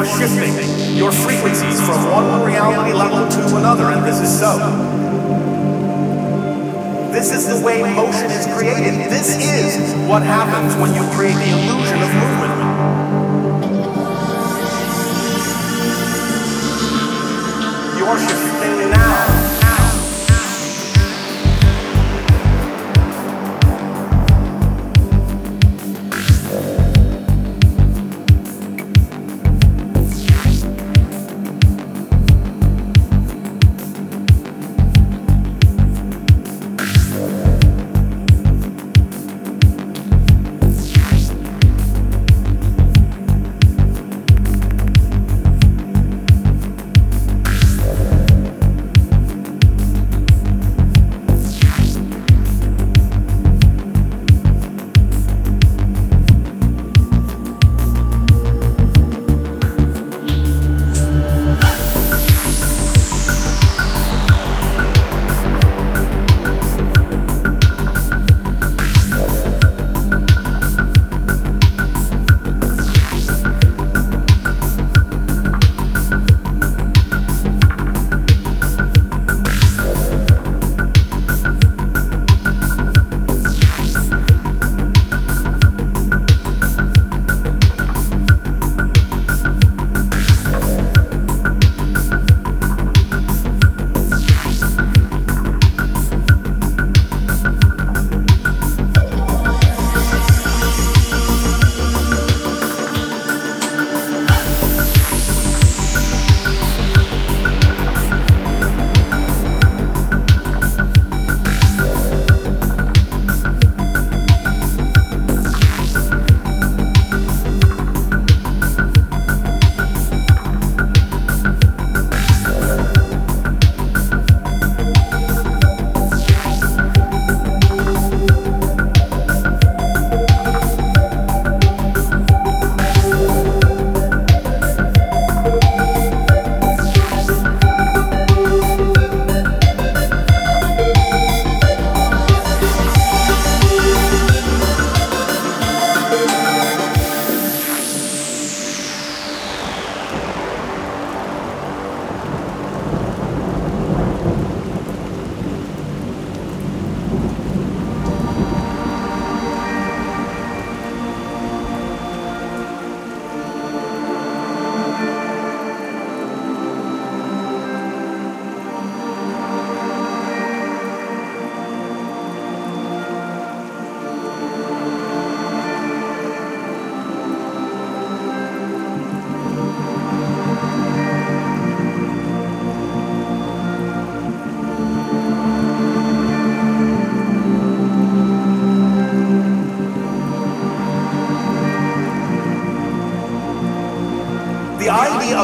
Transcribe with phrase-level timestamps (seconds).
[0.00, 4.56] are shifting your frequencies from one reality level to another, and this is so.
[7.12, 8.94] This is the way motion is created.
[9.10, 12.29] This is what happens when you create the illusion of movement.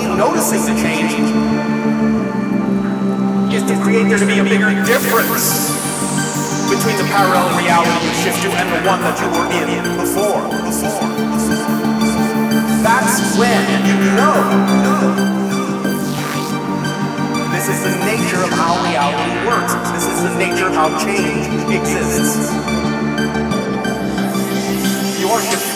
[0.04, 1.12] Noticing the change
[3.54, 5.72] is to create there to be a bigger difference
[6.68, 10.44] between the parallel reality you shift to and the one that you were in before.
[12.84, 14.36] That's when you know.
[17.56, 19.72] This is the nature of how reality works.
[19.96, 22.52] This is the nature of how change exists.
[25.18, 25.75] You're shifting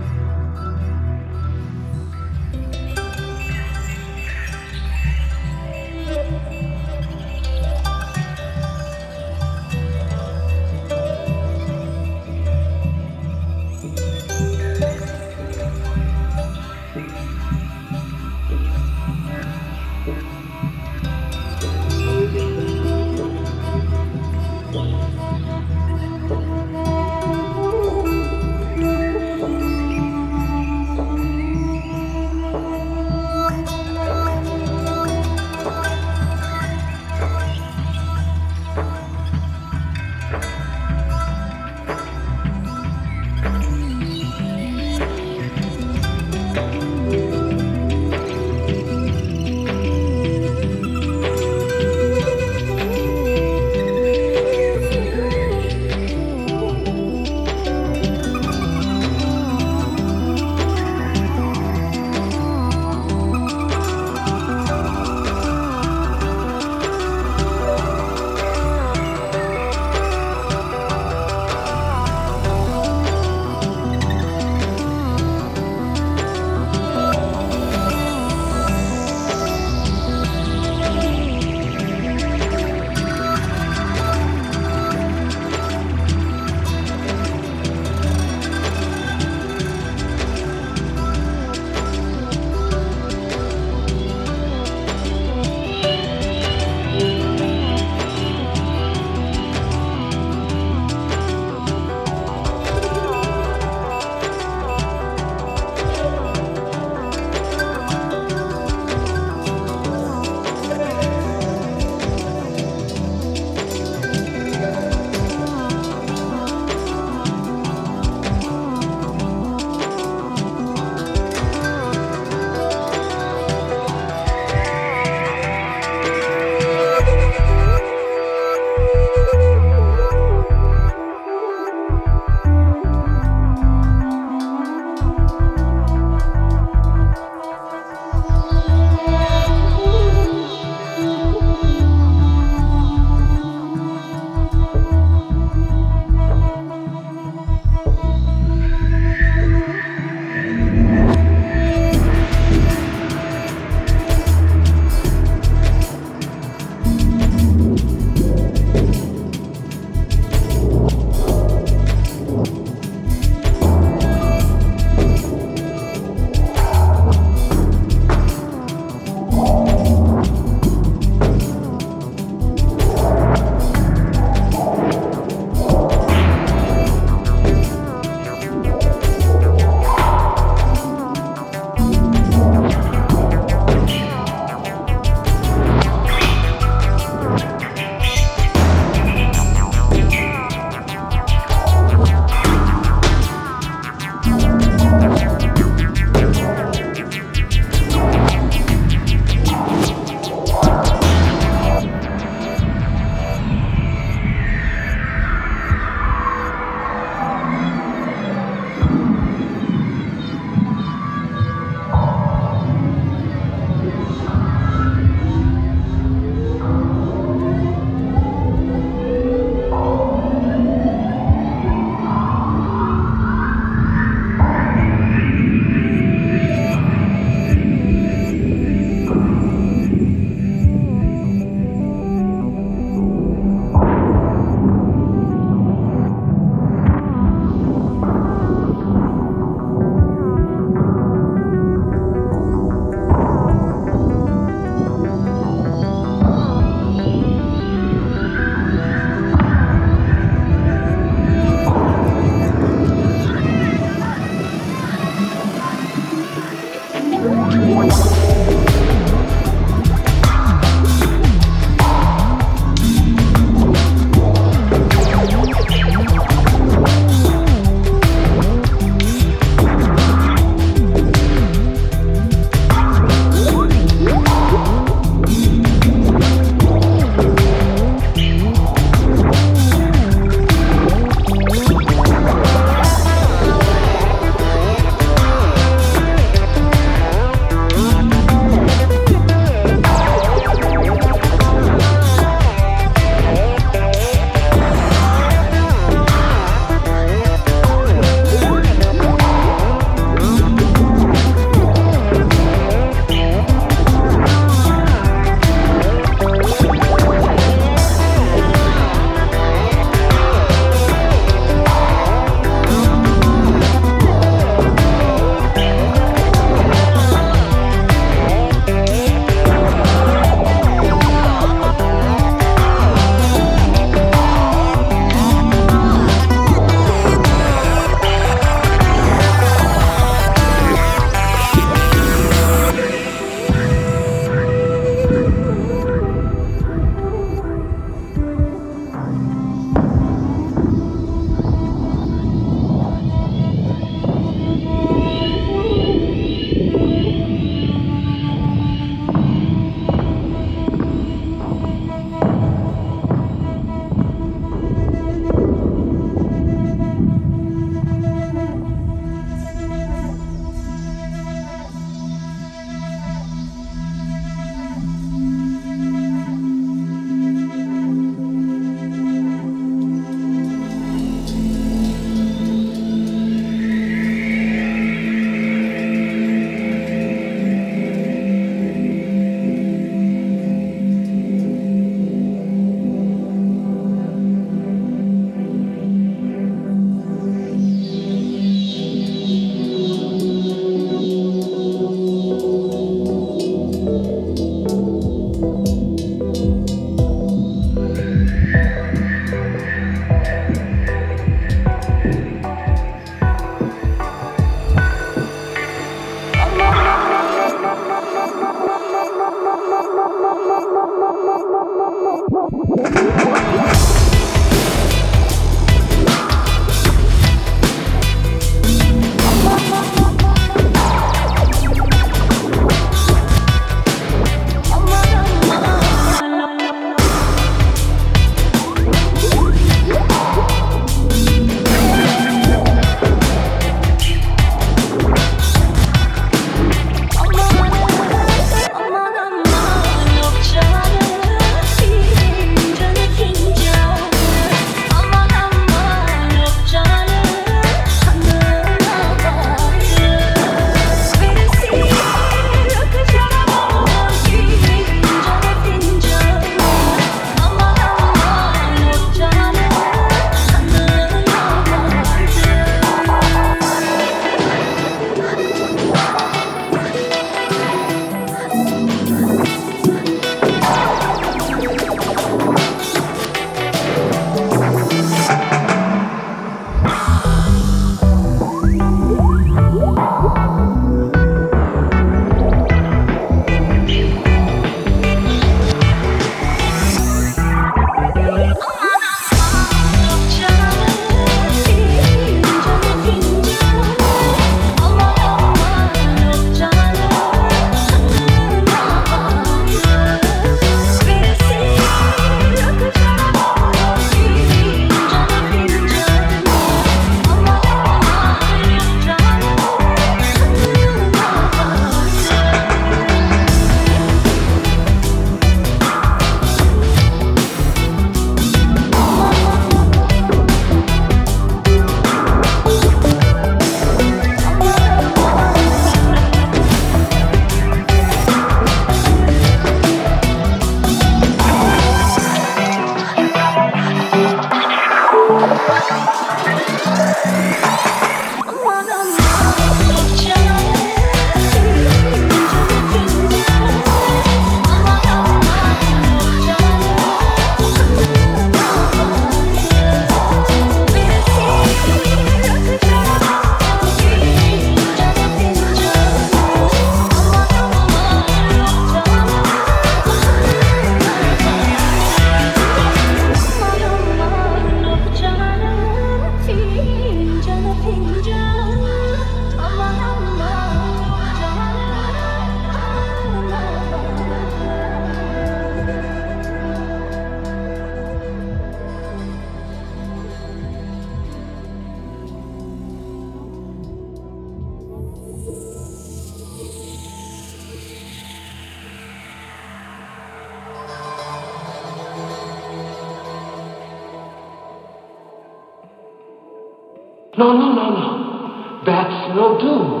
[597.41, 598.83] No, no, no, no.
[598.85, 600.00] That's no do.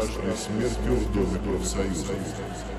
[0.00, 2.14] Страшной смертью в Доме профсоюза.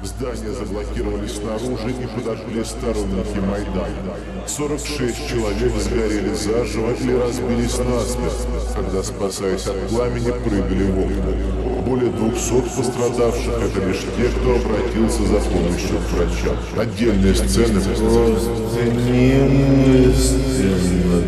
[0.01, 4.17] Здания заблокировали снаружи и подожгли сторонники Майдана.
[4.47, 11.83] 46 человек сгорели заживо или разбились насмерть, когда, спасаясь от пламени, прыгали в окна.
[11.85, 16.57] Более 200 пострадавших— это лишь те, кто обратился за помощью к врачам.
[16.77, 17.79] Отдельные сцены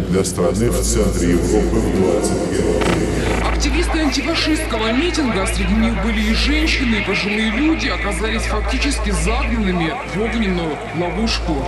[0.10, 2.66] для страны в центре Европы в 21
[3.00, 3.25] веке.
[3.56, 10.22] Активисты антифашистского митинга, среди них были и женщины, и пожилые люди, оказались фактически загнанными в
[10.22, 11.66] огненную ловушку.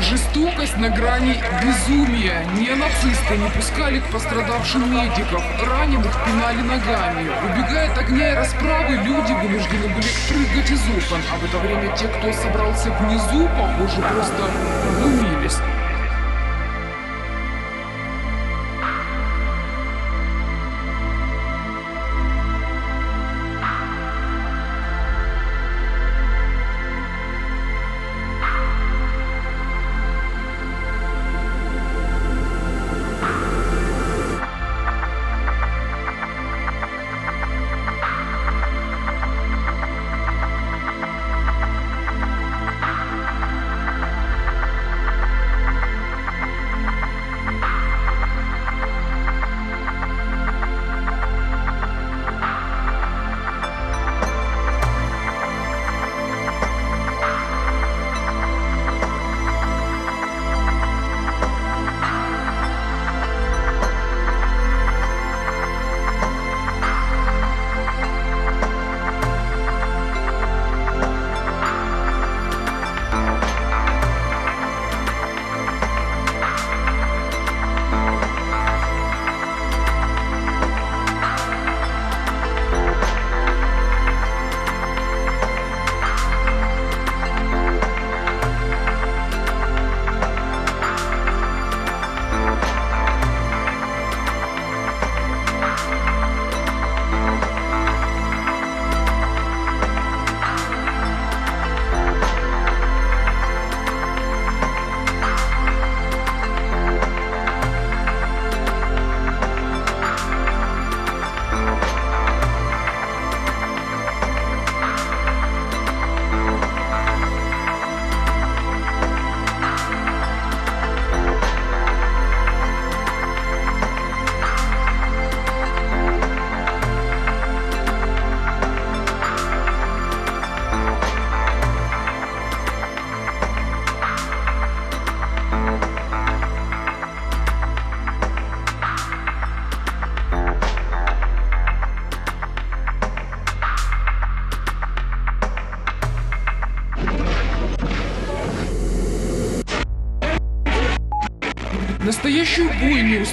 [0.00, 2.42] Жестокость на грани безумия.
[2.58, 7.30] Неонацисты не пускали к пострадавшим медиков, раненых пинали ногами.
[7.44, 11.94] Убегая от огня и расправы, люди вынуждены были прыгать из окон, а в это время
[11.98, 14.50] те, кто собрался внизу, похоже, просто
[15.02, 15.58] глумились.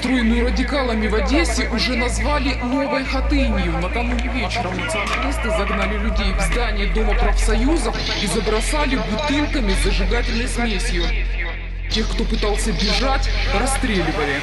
[0.03, 3.71] Устроенную радикалами в Одессе, уже назвали «новой хатынью».
[3.81, 11.03] Накануне вечером националисты загнали людей в здание Дома профсоюзов и забросали бутылками с зажигательной смесью.
[11.89, 14.41] Тех, кто пытался бежать, расстреливали.